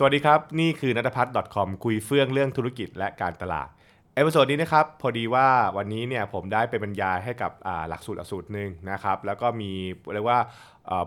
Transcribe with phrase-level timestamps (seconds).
[0.00, 3.68] สวัสดีครับ นี่คือนัทพัฒน์ .com คุยเฟื่องเรื่องธุรกิจและการตลาด
[4.14, 7.52] episode นี้นะครับ พอดีว่าวันนี้เนี่ยผมได้ไปบรรยายให้กับ
[7.88, 9.72] หลักสูตรหลักสูตรหนึ่งนะครับ แล้วก็มี
[10.14, 10.40] เรียกว่า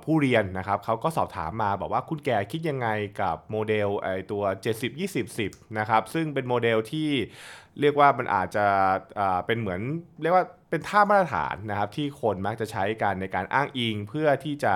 [0.05, 2.87] ผู้เรียนนะครับเขาก็สอบถามมาบอกว่าคุณแกคิดยังไง
[3.21, 4.43] กับโมเดลไอตัว
[4.75, 7.09] 70 20 10 นะครับ ซึ่งเป็นโมเดลที่
[7.79, 8.65] เรียกว่ามันอาจจะ
[9.45, 9.81] เป็นเหมือน
[10.21, 14.75] เรียกว่าเป็นท่ามาตรฐานนะครับที่คนมักจะใช้กันในการอ้างอิงเพื่อที่จะ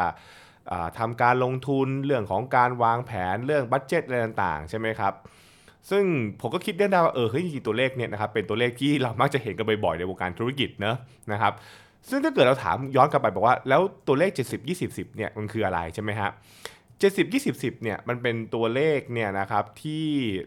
[0.99, 5.13] ทำการลงทุนเรื่องของการวางแผนเรื่องบัตเจ็ตอะไรต่างๆ ใช่ไหมครับ
[5.89, 6.03] ซึ่ง
[6.41, 10.97] ผมก็คิดได้ว่าเออเฮ้ยจริงๆตัวเลขเนี่ยนะครับเป็นตัวเลขที่เรามักจะเห็นกันบ่อยๆในวงการธุรกิจเนอะ
[11.31, 11.53] นะครับ
[12.09, 16.29] ซึ่งถ้าเกิดเราถามย้อนกลับไปบอกว่า แล้วตัวเลข 70 20 10เนี่ยมันคืออะไรใช่ไหมฮะ
[16.99, 20.05] 70 20 10เนี่ยมันเป็นตัวเลขเนี่ยนะครับที่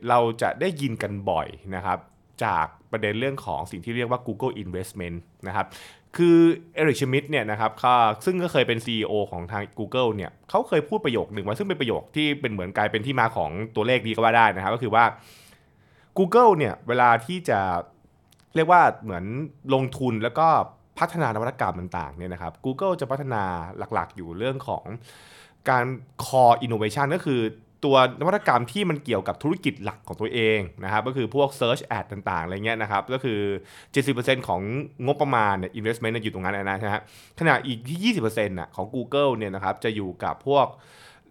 [0.09, 1.99] เราจะได้ยินกันบ่อยนะครับ
[2.45, 5.17] จากประเด็นเรื่องของสิ่งที่เรียกว่า Google Investment
[5.47, 5.67] นะครับ
[6.17, 6.39] คือ
[6.75, 7.73] เอริกชมิดเนี่ยนะครับ
[8.25, 15.05] ซึ่งก็เคยเป็น CEO ของทาง Google เนี่ยเขาเคยพูดประโยคหนึ่งว่าซึ่งเป็นประโยคที่เป็นเหมือนกลายเป็นที่มาของตัวเลขนี้ก็ว่าได้นะครับ ก็คือว่า
[16.19, 17.61] Google เนี่ยเวลาที่จะ
[18.55, 19.25] เรียกว่าเหมือน
[19.75, 20.49] ลงทุนแล้วก็
[20.99, 23.43] พัฒนานวัตกรรมต่างๆเนี่ยนะครับ Google จะพัฒนา
[23.95, 24.85] หลักๆ อยู่เรื่องของ
[25.71, 25.85] การ
[26.25, 27.41] core innovation ก็คือ
[27.85, 33.41] ตัวนวัตกรรมที่มันเกี่ยวกับธุรกิจหลักของตัวเองนะครับก็คือพวก Search Ad ต่างๆอะไรเงี้ยนะครับก็คือ
[33.95, 34.61] 70%ของ
[35.05, 37.03] งบประมาณเนี่ย investment อยู่ตรงนั้นนะฮะ
[37.39, 40.67] ขณะอีกที่ 20%น่ะของ Google เนี่ยนะครับจะอยู่กับพวก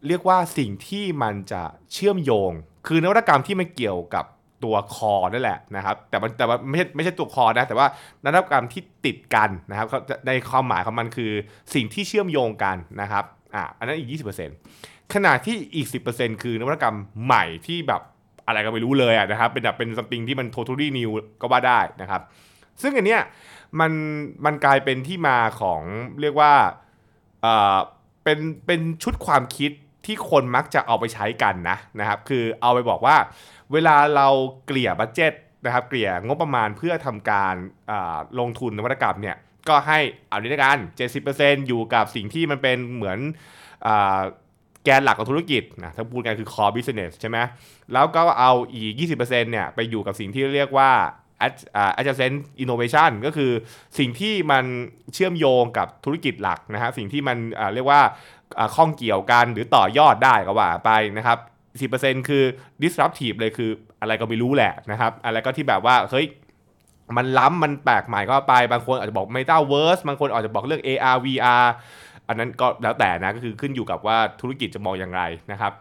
[0.07, 2.51] เรียกว่าสิ่งที่มันจะเชื่อมโยง
[2.87, 4.25] คือนวัตกรรมที่มันเกี่ยวกับ
[4.63, 7.87] ตัวคอนั่นแหละนะครับแต่แต่ว่าไม่ใช่ไม่ใช่ตัวคอนะแต่ว่า
[8.23, 9.87] นวัตกรรมที่ติดกันนะครับ
[10.27, 11.31] ในความหมายของมันคือ
[11.73, 13.23] สิ่งที่เชื่อมโยงกันนะครับ
[13.55, 18.02] อ่าอันนั้นอีก 20% ขณะที่อีก 10%คือนวัตกรรมใหม่ที่แบบ
[18.47, 22.22] อะไรก็ไม่รู้เลยนะครับ เป็นแบบเป็นสัมติงที่มัน totally new ก็ว่าได้นะครับ
[22.81, 23.22] ซึ่งอันเนี้ย
[23.80, 23.91] มัน
[24.45, 25.81] มันกลายเป็นที่มาของ
[26.22, 26.53] เรียกว่า
[27.41, 27.77] เอ่อ
[28.23, 29.71] เป็นเป็นชุดความคิด
[30.05, 33.15] ที่คนมักจะเอาไปใช้กันนะนะครับ คือเอาไปบอกว่า
[33.73, 34.27] เวลาเรา
[34.65, 35.33] เกลี่ยบัตเจ็ต
[35.65, 37.55] นะครับ เกลี่ยงบประมาณเพื่อทำการ
[38.39, 39.37] ลงทุนนวัตกรรมเนี่ย
[39.70, 40.80] ก็ให้เอานี้ละกัน
[41.23, 43.20] 70%อยู่กับสิ่งที่มันเป็นเหมือน
[44.87, 47.37] แกนหลักของธุรกิจนะถ้าพูดกันคือ core business ใช่ไหม
[47.93, 50.92] แล้วก็เอาอีก 20%เนี่ยไปอยู่กับสิ่งที่เรียกว่า
[51.99, 53.52] adjacent innovation ก็คือ
[53.99, 54.65] สิ่งที่มัน
[55.14, 57.37] เชื่อมโยงกับธุรกิจหลักนะฮะสิ่งที่มัน
[57.73, 58.02] เรียกว่า
[58.75, 61.37] ข้องเกี่ยวกันหรือต่อยอดได้ก็ว่าไปนะครับ
[61.89, 62.43] 10%คือ
[62.81, 63.69] disruptive เลยคือ
[64.02, 66.27] อะไรก็ไม่รู้แหละนะครับ อะไรก็ที่แบบว่า เฮ้ย
[67.17, 71.65] มันล้ำมันแปลกใหม่ก็ไป บางคนอาจจะบอก metaverse บางคนอาจจะบอกเรื่อง AR VR
[72.27, 75.21] อันนั้นก็แล้วแต่นะก็คือขึ้นอยู่กับว่าธุรกิจจะมองอย่างไร
[75.52, 75.73] นะครับ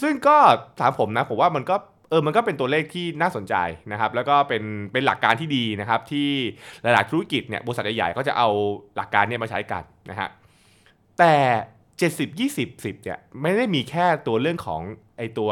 [0.00, 0.36] ซึ่งก็
[0.80, 1.76] ถามผมนะผมว่ามันก็
[2.10, 3.54] เออมันก็เป็นตัวเลขที่น่าสนใจ
[3.92, 6.28] นะครับ แล้วก็เป็นเป็นหลักการที่ดีนะครับ ที่
[6.82, 8.48] หลายๆธุรกิจเนี่ยบริษัทใหญ่ๆก็จะเอา
[8.96, 10.28] หลักการเนี้มาใช้กันนะฮะ
[11.18, 11.34] แต่
[12.00, 14.82] 70 20 10เนี่ยไม่ได้มีแค่ตัวเรื่องของ
[15.16, 15.50] ไอตัว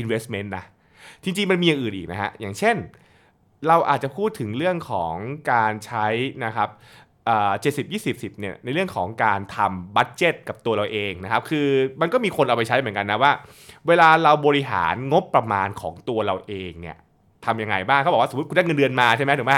[0.00, 0.64] investment นะ
[1.24, 2.76] จริงๆมันมีอย่างอื่นอีกนะฮะอย่างเช่น
[3.68, 5.14] เราอาจจะพูดถึงเรื่องของ
[5.52, 6.06] การใช้
[6.44, 6.68] นะครับ
[7.60, 11.68] เจ็ดสิบยี่สิบสิบเนี่ยในเรื่องของการทำบัตเจ็ตกับตัวเราเองนะครับคือ
[12.00, 13.32] มันก็มีคนเอาไปใช้เหมือนกันนะว่า
[13.88, 16.96] เวลาเราบริหารงบประมาณของตัวเราเองเนี่ย
[17.44, 19.52] ทำยังไงบ้างเขาบอกว่าสมมติคุณได้เงินเดือนมาใช่ไหมถูกไหม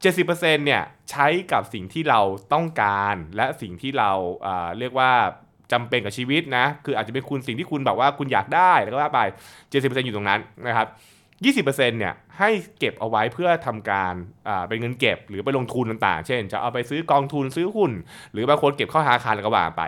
[0.00, 2.20] เจ็ดสิบเปอร์เซ็นต์เนี่ยใช้กับสิ่งที่เรา
[2.52, 4.10] ต้องการและสิ่งที่เรา
[4.78, 5.10] เรียกว่า
[5.72, 9.20] จำเป็นกับชีวิตนะคืออาจจะเป็นคุณสิ่งที่คุณแบบว่าคุณอยากได้แล้วก็ว่าไป
[9.70, 10.86] เจ็ดสิบเปอร์เซ็นต์อยู่ตรงนั้นนะครับ
[11.50, 14.14] 20%เนี่ยให้เก็บเอาไว้เพื่อทำการ
[14.68, 17.92] เป็นเงินเก็บหรือไปลงทุนต่างๆ เช่น จะเอาไปซื้อกองทุนซื้อหุ้น
[18.32, 19.82] หรือบางคนเก็บเข้าธนาคารแล้วก็วางไป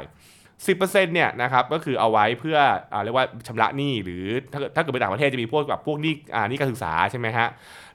[0.65, 2.59] 10%เนี่ยนะครับก็คือเอาไว้เพื่อ
[2.93, 7.49] อเรียกว่าชำระหนี้หรือถ้าถ้าเกิดไปต่างประเทศจะมีพวกแบบพวกหนี้อ่านี้การศึกษาใช่ไหมฮะ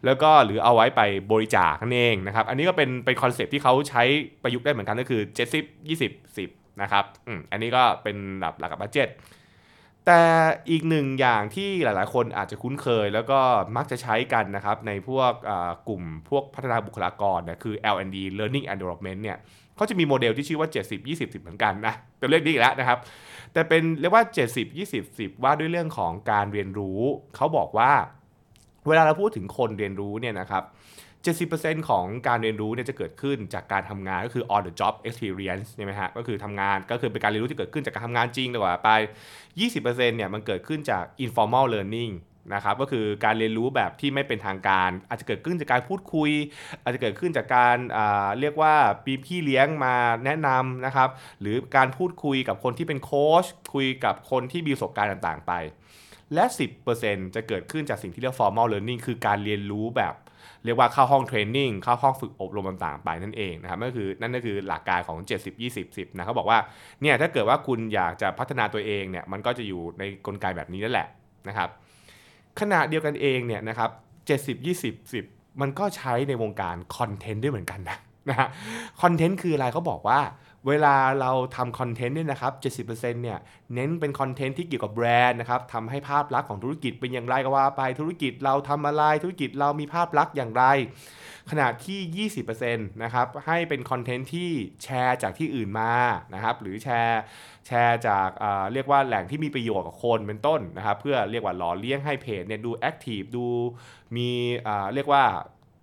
[0.06, 4.04] แล้วก็หรือเอาไว้ไปบริจาคนั่นเองนะครับอันนี้ก็เป็นเป็นคอนเซปที่เขาใช้
[4.44, 5.22] ประยุกต์ได้เหมือนกันก็คือ
[5.58, 9.08] 70 20 10นะครับอืมอันนี้ก็เป็นแบบหลักบัตเจ็ต
[10.06, 10.22] แต่
[10.70, 13.40] อีกหนึ่งอย่างที่หลาย ๆ คนอาจจะคุ้นเคย แล้วก็
[13.76, 15.32] มักจะใช้กันนะครับในพวก
[15.88, 19.38] กลุ่มพวกพัฒนาบุคลากรนะคือ L&D Learning and Development เนี่ย
[19.76, 22.98] เขาจะมีโมเดลที่ชื่อว่า 70 20 10 เหมือนกันนะเป็นเลขนี้อีกแล้วนะครับ
[23.54, 27.00] แต่เป็นเรียกว่า 70 20 10 ว่าด้วยเรื่องของการเรียนรู้
[27.36, 27.92] เขาบอกว่า
[28.88, 30.64] เวลาเราพูดถึงคนเรียนรู้เนี่ยนะครับ
[31.28, 38.90] 70%ของการเรียนรู้เนี่ยจะเกิดขึ้นจากการทำงานก็คือ on the job experience ใช่ไหมฮะก็คือทำงานก็คือเป็นการเรียนรู้ที่เกิดขึ้นจากการทำงานจริงดีกว่าไป
[39.54, 42.14] 20%เนี่ยมันเกิดขึ้นจาก informal learning
[42.54, 46.32] นะครับก็คือการเรียนรู้แบบที่ไม่เป็นทางการ อาจจะเกิดขึ้นจากการพูดคุย
[46.84, 47.78] อาจจะเกิดขึ้นจากการ
[48.40, 48.74] เรียกว่า
[49.06, 49.96] ปีพี่เลี้ยงมา
[50.26, 51.10] แนะนำนะครับ
[51.42, 55.54] หรือการพูดคุยกับคนที่เป็นโค้ชคุยกับคนที่มีประสบการณ์ต่างๆ ไป
[56.34, 56.46] และ
[56.90, 60.14] 10%จะเกิดขึ้นจากสิ่งที่เรียก formal learning คือการเรียนรู้แบบ
[60.66, 66.60] เรียกว่าเข้าห้องเทรนนิ่งเข้าห้องฝึกอบรมต่างๆ ไปนั่นเองนะครับนั่นคือนั่นก็คือหลักการของ 70 20 10นะเขาบอกว่า
[67.02, 71.08] เนี่ยถ้าเกิดว่าคุณอยากจะพัฒนาตัวเองเนี่ยมันก็จะอยู่ในกลไกแบบนี้นั่นแหละ
[71.48, 71.70] นะครับ
[72.60, 73.90] ขณะเดียวกันเองเนี่ยนะครับ
[74.28, 77.98] 70 20 10 มันก็ใช้ในวงการคอนเทนต์ด้วยเหมือนกันนะ
[78.30, 78.48] นะฮะ
[79.02, 80.20] คอนเทนต์คืออะไรเขาบอกว่า
[80.68, 83.40] เวลาเราทำคอนเทนต์เนี่ยนะครับ 70%เนี่ย
[83.74, 90.64] เน้นเป็นคอนเทนต์ที่เกี่ยวกับแบรนด์นะครับทำให้ภาพลักษณ์ของธุรกิจเป็นอย่างไรก็ว่าไปธุรกิจเราทำอะไรธุรกิจเรามีภาพลักษณ์อย่างไร
[91.52, 92.28] ขณะที่
[92.62, 94.52] 20%นะครับให้เป็นคอนเทนต์ที่
[94.84, 95.94] แชร์จากที่อื่นมา
[96.34, 97.20] นะครับหรือแชร์
[97.68, 103.46] แชร์จากเเรียกว่าแหล่งที่มีประโยชน์กับคนเป็นต้นนะครับเพื่อเรียกว่าหล่อเลี้ยงให้เพจเนี่ยดู active ดู
[104.16, 104.30] มี
[104.94, 105.24] เรียกว่า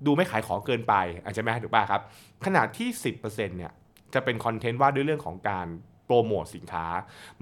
[0.07, 0.95] ดูไม่ขายของเกินไป
[1.25, 2.03] อาจจะไม่ถูกป่ะครับ
[2.45, 3.73] ขนาดที่ 10%เนี่ย
[4.15, 5.69] จะเป็นคอนเทนต์ว่าด้วยเรื่องของการ
[6.07, 6.87] โปรโมทสินค้า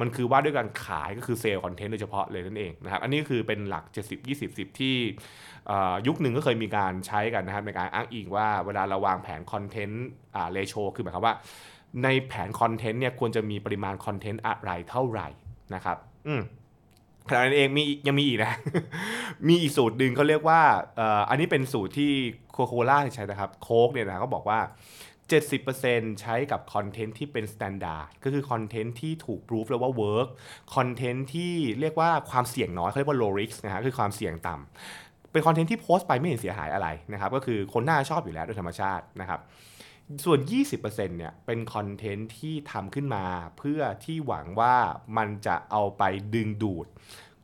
[0.01, 4.95] มันคือว่าด้วยการขายก็คือ sales content โดยเฉพาะเลยนั่นเองนะครับ อันนี้คือเป็นหลัก 70 20 10 ที่
[6.07, 11.35] ยุคหนึ่งก็เคยมีการใช้กันนะครับในการอ้างอิงว่าเวลาเราวางแผน content ratio คือหมายความว่า
[12.05, 15.29] ในแผนคอนเทนต์เนี่ยควรจะมีปริมาณคอนเทนต์อะไรเท่าไหร่
[15.75, 15.97] นะครับ
[16.29, 16.43] อืม
[17.29, 18.53] ขณะนั้นเองมียังมีอีกนะ
[19.49, 20.61] มีอีกสูตรหนึ่งเขาเรียกว่า
[21.29, 22.11] อันนี้เป็นสูตรที่
[22.53, 24.61] Coca-Cola ใช้นะครับ โค้กเนี่ยนะเขาบอกว่า
[25.31, 30.29] 70%ใช้กับคอนเทนต์ที่เป็น standard ก็คือคอนเทนต์ที่ถูก prove แล้วว่า work
[30.75, 39.41] คอนเทนต์ที่เรียกว่าความเสี่ยงน้อยเขาเรียกว่า low risk นะฮะคือความเสี่ยงต่ำเป็นคอนเทนต์ที่โพสต์ไปไม่เห็นเสียหายอะไรนะครับก็คือคนน่าชอบอยู่แล้วโดยธรรมชาตินะครับ
[40.25, 40.39] ส่วน
[40.79, 43.25] 20%เนี่ยเป็นคอนเทนต์ที่ทำขึ้นมา
[43.59, 44.77] เพื่อที่หวังว่า
[45.17, 46.03] มันจะเอาไป
[46.35, 46.87] ดึงดูด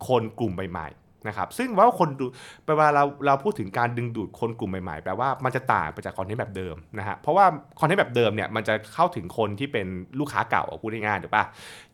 [0.09, 0.89] คนกลุ่มใหม่
[1.29, 2.27] นะครับซึ่งว่าคนดู
[2.65, 7.47] แปลว่าเราเราพูดถึงการดึงดูดคนกลุ่มใหม่ๆแปลว่ามันจะต่างไปจากคอนเทนต์แบบเดิมนะฮะเพราะว่า
[7.81, 9.87] คอนเทนต์แบบเดิมเนี่ยมันจะเข้าถึงคนที่เป็น
[10.21, 11.45] ลูกค้าเก่าพูดง่ายๆถูกปะ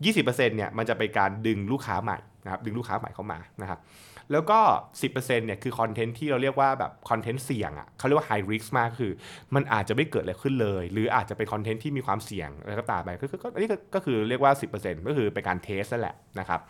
[0.05, 3.81] 20%เนี่ยมันจะเป็นการดึงลูกค้าใหม่นะครับดึงลูกค้าใหม่เข้ามานะครับ
[4.33, 4.59] แล้วก็
[5.01, 9.13] 10%เนี่ยคือคอนเทนต์ที่เราเรียกว่าแบบคอนเทนต์เสี่ยงอะ่ะเขาเรียกว่า high risk มากคือ
[9.55, 13.11] มันอาจจะไม่เกิดอะไรขึ้นเลย หรืออาจจะเป็นคอนเทนต์ที่มีความเสี่ยงอะไรก็ตามไป
[13.43, 16.61] ก็อันนี้ก็คือเรียกว่า 10%ก็คือเป็นการ test นั่นแหละนะครับ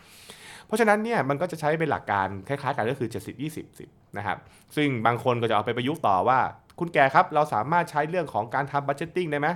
[0.67, 4.37] เพราะฉะนั้นเนี่ยมันก็จะใช้เป็นหลักการคล้ายๆกันก็คือ 70 20 10นะครับ
[4.75, 6.39] ซึ่งบางคนก็จะเอาไปประยุกต์ต่อว่า
[6.79, 9.47] คุณแกครับเราสามารถใช้เรื่องของการทำบัจเจตติ้งได้ไหม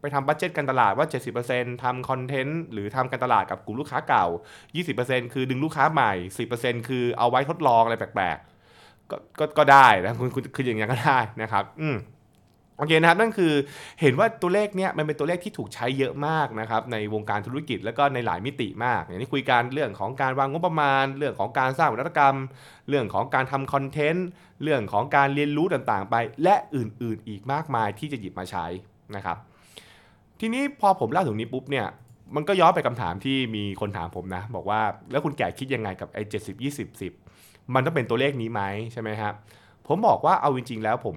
[0.00, 1.06] ไปทำบัจเจตการตลาดว่า
[1.44, 4.26] 70%ทำคอนเทนต์หรือทำการตลาดกับกลุ่มลูกค้าเก่า
[4.78, 6.12] 20%คือดึงลูกค้าใหม่
[6.50, 11.96] 10%คือเอาไว้ทดลองอะไรแปลกๆ ก็ก็ก็ได้นะคุณคืออย่างนี้ก็ได้นะครับ อืม
[12.78, 13.52] โอเคนะครับนั่นคือ
[14.00, 22.36] เห็นว่าตัวเลขเนี้ยมันเป็นตัวเลขที่ถูกใช้เยอะมากนะครับในวงการธุรกิจแล้วก็ในหลายมิติมาก อย่างที่คุยกันเรื่องของการวางงบประมาณ เรื่องของการสร้างวัตกรรม
[22.88, 24.26] เรื่องของการทำคอนเทนต์
[24.62, 28.66] เรื่องของการเรียนรู้ต่างๆ ไป และอื่นๆ อีกมากมายที่จะหยิบมาใช้
[29.16, 29.36] นะครับ
[30.40, 31.86] ทีนี้พอผมเล่าถึงนี้ปุ๊บเนี่ย
[32.34, 34.80] มันก็ย้อนไปคำถามที่มีคนถามผมนะ บอกว่า
[35.10, 37.12] แล้วคุณแก่คิดยังไงกับไอ้เจ็ดสิบยี่สิบสิบ
[37.74, 38.62] มันต้องเป็นตัวเลขนี้ไหม
[38.92, 39.34] ใช่ไหมครับ
[39.86, 41.16] ผมบอกว่าเอาจริงๆแล้วผม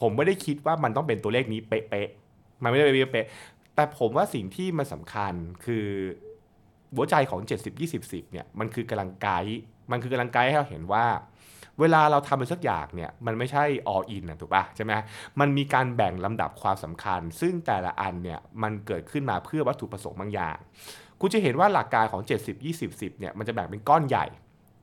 [0.00, 5.32] ผมไม่ได้คิดว่ามันต้องเป็นตัวเลขนี้เป๊ะๆมันไม่ได้เป๊ะๆแต่ผมว่าสิ่งที่มันสำคัญ
[5.64, 5.86] คือ
[6.94, 9.58] หัวใจของ 70 20 10เนี่ยมันคือกำลังไกด์
[9.90, 11.06] มันคือกำลังไกด์ให้เราเห็นว่า
[11.80, 13.64] เวลาเราทำอะไรสักอย่างเนี่ยมันไม่ใช่
[13.94, 14.92] all in นะถูกปะใช่ไหม
[15.40, 20.56] มันมีการแบ่งลำดับความสำคัญ ซึ่งแต่ละอันเนี่ยมันเกิดขึ้นมาเพื่อวัตถุประสงค์บางอย่าง
[21.20, 24.26] คุณจะเห็นว่าหลักการของ 70 20 10เนี่ยมันจะแบ่งเป็นก้อนใหญ่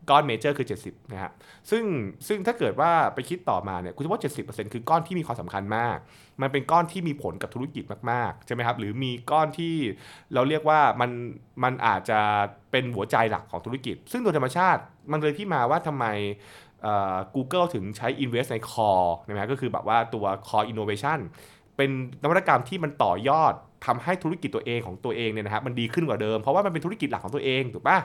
[0.09, 1.31] ก้อนเมเจอร์คือ 70นะฮะ
[1.69, 1.83] ซึ่ง
[2.27, 5.97] ซึ่งถ้าเกิดว่าไปคิดต่อมาเนี่ยคุณจะว่า 70%คือก้อนที่มีความสำคัญมาก
[6.41, 9.75] มันเป็นก้อนที่มีผลกับธุรกิจมากๆใช่ไหมครับหรือมีก้อนที่
[10.33, 11.11] เราเรียกว่ามัน
[11.63, 12.19] มันอาจจะ
[12.71, 16.05] เป็นหัวใจหลักของธุรกิจ ซึ่งโดยธรรมชาติมันเลยที่มาว่าทำไม
[17.35, 21.19] Google ถึงใช้ invest ใน core นะฮะก็คือแบบว่าตัว core innovation
[21.77, 21.89] เป็น
[22.23, 23.53] นวัตกรรมที่มันต่อยอด
[23.85, 27.99] ทำให้ธุรกิจตัวเองของตัวเองเนี่ยนะครับมันดีขึ้นกว่าเดิมเพราะว่ามันเป็นธุรกิจหลักของตัวเองถูกปะ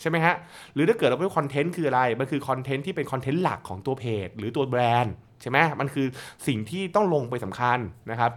[0.00, 0.34] ใช่ไหมฮะ
[0.74, 6.06] หรือถ้าเกิดเราพูดคอนเทนต์คืออะไร มันคือคอนเทนต์ที่เป็นคอนเทนต์หลักของตัวเพจ หรือตัวแบรนด์ใช่ไหมมันคือ
[6.46, 7.78] สิ่งที่ต้องลงไปสำคัญ
[8.10, 8.32] นะครับ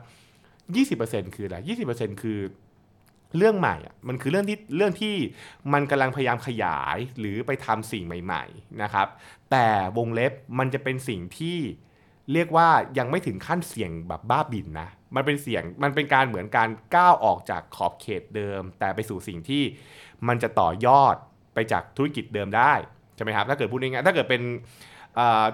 [1.00, 1.58] 20%คืออะไร
[1.89, 2.39] 20%คือ
[3.38, 3.75] เรื่องใหม่
[4.08, 5.15] มันคือเรื่องที่เรื่องที่
[5.74, 9.08] มันกำลังพยายามขยายหรือไปทำสิ่งใหม่ๆนะครับ
[9.51, 9.67] แต่
[9.98, 11.58] วงเล็บมันจะเป็นสิ่งที่
[12.34, 19.63] เรียกว่ายังไม่ถึงขั้นเสี่ยงแบบบ้าบินนะ มันเป็นเสี่ยง มันเป็นการเหมือนการก้าวออกจากขอบเขตเดิม แต่ไปสู่สิ่งที่
[20.27, 21.15] มันจะต่อยอด
[21.53, 22.74] ไปจากธุรกิจเดิมได้
[23.15, 24.41] ใช่ไหมครับถ้าเกิดพูดง่ายๆถ้าเกิดเป็น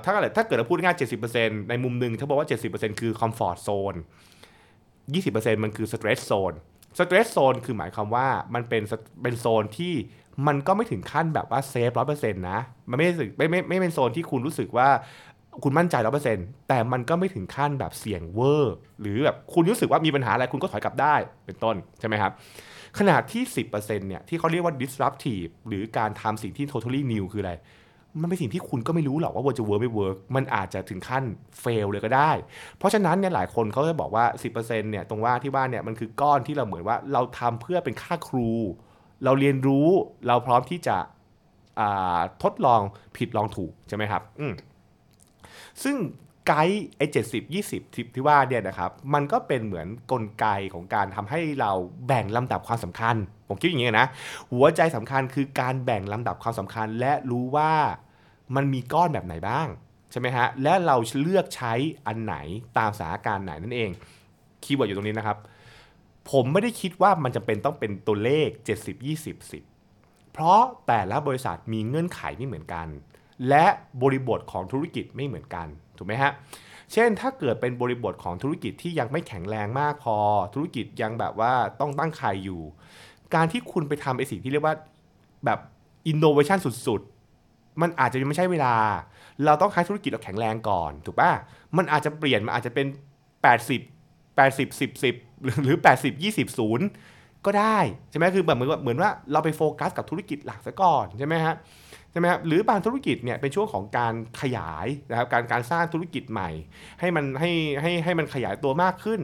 [0.03, 0.95] ถ้าเกิดถ้าเกิดเราพูดง่าย
[1.31, 3.95] 70%ในมุมหนึ่งถ้าบอกว่า 70%คือ comfort zone
[5.13, 6.53] 20%มันคือ stretch zone
[6.97, 8.83] stretch zone คือหมายความว่ามันเป็น
[9.21, 9.93] เป็นโซนที่
[10.47, 14.87] มันก็ไม่ถึงขั้นแบบว่า safe ร้อยเปอร์เซ็นต์นะ มันไม่ไม่ไม่ไม่ไม่เป็นโซนที่คุณรู้สึกว่า
[15.63, 21.15] คุณมั่นใจร้อยเปอร์เซ็นต์แต่มันก็ไม่ถึงขั้นแบบเสี่ยงเวอร์ หรือแบบคุณรู้สึกว่ามีปัญหาอะไรคุณก็ถอยกลับได้
[21.45, 22.31] เป็นต้นใช่ไหมครับ
[22.97, 23.71] ขนาดที่ 10%
[24.07, 27.53] เนี่ยที่เขาเรียกว่า disruptive หรือการทำสิ่งที่ totally new คืออะไร
[28.21, 31.23] มันเป็นสิ่งที่คุณก็ไม่รู้หรอกว่าว่าจะ work ไม่ work มันอาจจะถึงขั้น
[31.63, 32.31] fail เลยก็ได้
[32.77, 38.49] เพราะฉะนั้นเนี่ยหลายคนเขาจะบอกว่า 10%เนี่ยตรงว่าที่ว่าเนี่ยมันคือก้อนที่เราเหมือนว่าเราทำเพื่อเป็นค่าครู
[39.23, 39.87] เราเรียนรู้
[40.27, 40.97] เราพร้อมที่จะ
[42.43, 42.81] ทดลอง
[43.17, 44.53] ผิดลองถูกใช่ไหมครับอืม
[45.83, 45.95] ซึ่ง
[46.49, 47.81] ไกด์ไอ้เจ็ดสิบยี่สิบ
[48.15, 51.71] ที่ว่าเนี่ยนะครับมันก็เป็นเหมือนกลไกของการทำให้เรา
[52.07, 53.15] แบ่งลำดับความสำคัญ
[53.49, 54.07] ผมคิดอย่างนี้นะ
[54.51, 57.73] หัวใจสำคัญคือการแบ่งลำดับความสำคัญ และรู้ว่า
[58.55, 59.67] มันมีก้อนแบบไหนบ้าง
[60.11, 61.73] ใช่ไหมฮะและเราเลือกใช้
[62.07, 62.35] อันไหน
[62.77, 63.89] ตามสถานการณ์ไหนนั่นเอง
[64.63, 65.37] คีย์เวิร์ดอยู่ตรงนี้นะครับ
[66.31, 69.51] ผมไม่ได้คิดว่ามันจะเป็นต้องเป็นตัวเลข 70 20
[69.81, 72.87] 10 เพราะแต่ละบริษัทมีเงื่อนไขไม่เหมือนกัน
[73.49, 73.65] และ
[74.01, 75.67] บริบทของธุรกิจไม่เหมือนกัน
[75.99, 76.31] ถูกไหมฮะ
[76.93, 80.17] เช่นถ้าเกิดเป็นบริบทของธุรกิจที่ยังไม่แข็งแรงมากพอ
[80.53, 82.61] ธุรกิจยังแบบว่าต้องตั้งไข่อยู่
[83.35, 84.75] การที่คุณไปทำไอสิ่งที่เรียกว่า
[85.45, 85.59] แบบ
[86.07, 88.75] อินโนเวชันสุดๆ มันอาจจะยังไม่ใช่เวลา
[89.45, 91.31] เราต้องให้ธุรกิจเราแข็งแรงก่อน ถูกปะ
[91.77, 92.87] มันอาจจะเปลี่ยน มันอาจจะเป็น
[93.53, 97.77] 80 80 10 10 หรือ 80 20 0 ก็ได้
[98.09, 101.55] ใช่ไหมคือแบบเหมือนเหมือนว่าเราไปโฟกัสกับธุรกิจหลักซะก่อนใช่ไหมฮะ
[102.11, 106.49] ใช่ไหมครับหรือบางธุรกิจเนี่ยเป็นช่วงของการขยายนะครับการการสร้างธุรกิจใหม่
[106.99, 107.51] ให้มันให้
[107.81, 109.21] ให้ให้มันขยายตัวมากขึ้น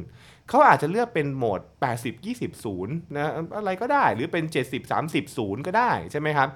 [0.50, 1.62] เขาอาจจะเลือกเป็นโหมด
[1.94, 6.48] 80 20 0นะอะไรก็ได้หรือเป็น 70 30 0 ก็ได้ใช่ไหมครับ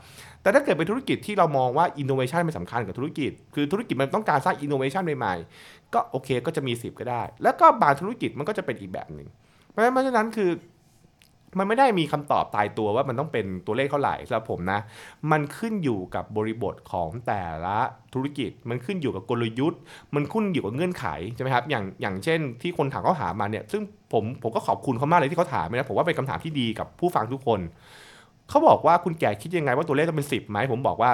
[0.41, 9.27] แต่ถ้าเกิดเป็นธุรกิจที่เรามองว่าอินโนเวชันเป็นสำคัญกับธุรกิจ คือธุรกิจมันต้องการสร้างอินโนเวชันใหม่ๆก็โอเคก็จะมี 10 ก็ได้ แล้วก็บางธุรกิจมันก็จะเป็นอีกแบบหนึ่ง
[9.71, 10.49] เพราะฉะนั้นคือ
[11.57, 14.79] มันไม่ได้มีคำตอบตายตัวว่ามันต้องเป็นตัวเลขเท่าไหร่สำหรับผมนะ
[15.31, 17.77] มันขึ้นอยู่กับบริบทของแต่ละ
[18.13, 19.79] ธุรกิจ มันขึ้นอยู่กับกลยุทธ์
[20.15, 23.81] มันขึ้นอยู่กับเงื่อนไขใช่ไหมครับ อย่างอย่างเช่น ที่คนถามเขาถามมาเนี่ย ซึ่ง
[24.13, 27.59] ผมผมก็ขอบคุณเขามากเลยที่เขาถามนะ ผมว่าเป็นคำถามที่ดีกับผู้ฟังทุกคน
[28.49, 31.11] เขาบอกว่าคุณแก่คิดยังไงว่าตัวเลขต้องเป็น 10ไหม ผมบอกว่า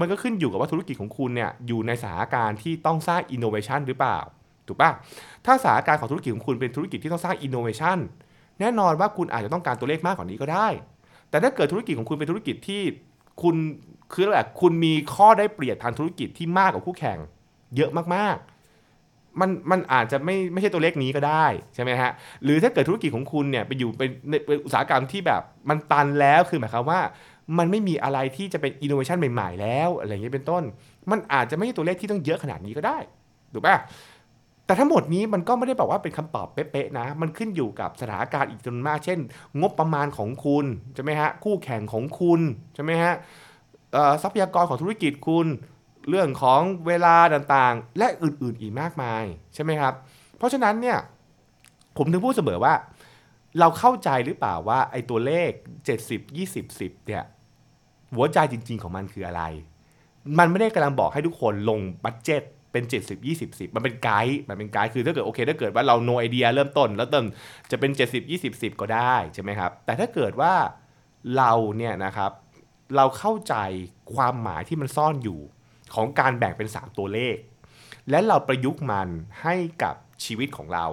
[0.00, 4.18] มันก็ขึ้นอยู่กับว่าธุรกิจของคุณเนี่ยอยู่ในสถานการณ์ที่ต้องสร้างอินโนเวชันหรือเปล่า
[4.68, 4.90] ถูกปะ
[5.46, 7.98] ถ้าสถานการณ์ของธุรกิจของคุณเป็นธุรกิจที่ต้องสร้างอินโนเวชัน
[8.60, 10.68] แน่นอนว่าคุณอาจจะต้องการตัวเลขมากกว่านี้ก็ได้
[11.30, 12.82] แต่ถ้าเกิดธุรกิจของคุณเป็นธุรกิจที่
[13.42, 13.56] คุณ
[14.12, 17.18] คืออะไรคุณมีข้อได้เปรียบทางธุรกิจที่มากกว่าคู่แข่ง
[17.76, 22.10] เยอะมากๆ มันมันอาจจะไม่ไม่ใช่ตัวเลขนี้ก็ได้ใช่ไหมฮะ
[22.44, 24.10] หรือถ้าเกิดธุรกิจของคุณเนี่ยไปอยู่เป็น
[24.46, 27.00] เป็นอุตสาหกรรมที่แบบมันตันแล้วคือหมายความว่า
[27.58, 30.62] มันไม่มีอะไรที่จะเป็นอินโนเวชันใหม่ ๆ แล้วอะไรอย่างเงี้ยเป็นต้น
[31.10, 32.98] มันอาจจะไม่ใช่ตัวเลขที่ต้องเยอะขนาดนี้ก็ได้
[33.54, 33.76] ถูกป่ะ
[34.68, 39.18] แต่ทั้งหมดนี้มันก็ไม่ได้บอกว่าเป็นคำตอบเป๊ะๆนะ มันขึ้นอยู่กับสถานการณ์อีกจำนวนมาก เช่น
[39.60, 42.40] งบประมาณของคุณใช่ไหมฮะ คู่แข่งของคุณ
[42.74, 43.14] ใช่ไหมฮะ
[44.22, 45.46] ทรัพยากรของธุรกิจคุณ
[46.08, 49.94] เรื่องของเวลาต่างๆ และอื่นๆอีกมากมายใช่ไหมครับ
[50.36, 50.98] เพราะฉะนั้นเนี่ย
[51.96, 52.74] ผมถึงพูดเสมอว่า
[53.60, 55.50] เราเข้าใจหรือเปล่าว่าไอ้ตัวเลข
[55.94, 57.24] 70 20 10เนี่ย
[58.14, 59.42] หัวใจจริง ๆของมันคืออะไร
[60.38, 67.26] มันไม่ได้กำลังบอกให้ทุกคนลงบัตเจ็ต เป็น 70 20 10 มันเป็นไกด์มันเป็นไกด์คือถ้าเกิดโอเค ถ้าเกิดว่าเราโนไอเดียเริ่มต้น แล้วเติม
[67.70, 70.54] จะเป็น 70 20 10 ก็ได้ใช่ไหมครับ แต่ถ้าเกิดว่า
[71.36, 72.32] เราเนี่ยนะครับ
[72.96, 73.54] เราเข้าใจ
[74.14, 75.40] ความหมายที่มันซ่อนอยู่
[75.94, 77.36] ของการแบ่งเป็น 3 ตัวเลข
[78.10, 79.08] และเราประยุกต์มัน
[79.42, 79.94] ให้กับ
[80.24, 80.86] ชีวิตของเรา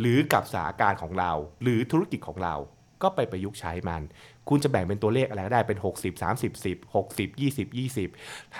[0.00, 2.54] หรือกับสถานการณ์ของเรา หรือธุรกิจของเรา
[3.02, 4.02] ก็ไปประยุกต์ใช้มัน
[4.48, 8.08] คุณจะแบ่งเป็นตัวเลขอะไรก็ได้เป็น 60 30 10 60 20 20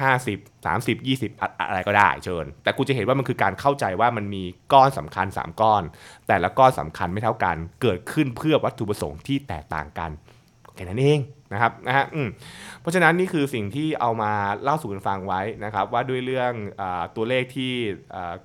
[0.00, 1.38] 50 30 20
[1.68, 5.82] อะไรก็ได้เชิญ แต่คุณจะเห็นว่ามันคือการเข้าใจว่ามันมีก้อนสำคัญ 3 ก้อน
[6.28, 10.10] แต่ละก้อนสำคัญไม่เท่ากัน เกิดขึ้นเพื่อวัตถุประสงค์ที่แตกต่างกัน
[10.76, 11.20] แค่นั้นเอง
[11.52, 12.06] นะครับนะฮะ
[12.80, 16.82] เพราะฉะนั้นนี่คือสิ่งที่เอามาเล่าสู่กันฟังไว้นะครับว่าด้วยเรื่องอ
[17.16, 17.72] ตัวเลขที่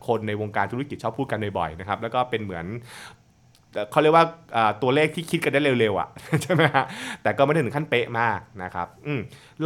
[0.08, 2.66] คนในวงการธุรกิจชอบพูดกันบ่อยๆนะครับแล้วก็เป็นเหมือน
[3.92, 4.26] เขาเรียกว่า
[4.82, 6.10] ตัวเลขที่คิดกันได้เร็วๆอะ
[6.44, 6.86] ใช่ไหมฮะ
[7.24, 9.10] แต่ก็ไม่ถึงขั้นเป๊ะมากนะครับอ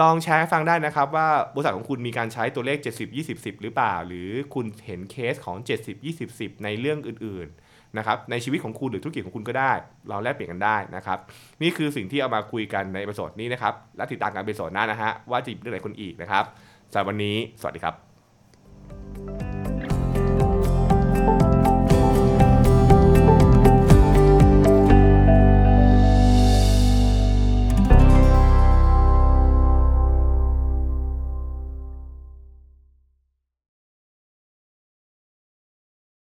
[0.02, 9.72] ลองแชร์ฟังได้นะครับว่าบริษัทของคุณมีการใช้ตัวเลข 70 20 10 หรือเปล่า หรือคุณเห็นเคสของ 70 20 10 ในเรื่องอื่นๆนะครับในชีวิตของคุณหรือธุรกิจของคุณก็ได้
[10.10, 11.20] เราแลกเปลี่ยนกันได้นะครับ
[11.62, 16.44] นี่คือสิ่งที่เอามาคุยกันในประสดนี้นะครับและติดตามการเป็นสดหน้านะฮะว่าจะหยิบเรื่องไหนคนอีกนะครับ
[16.92, 18.13] สำหรับวันนี้สวัสดีครับ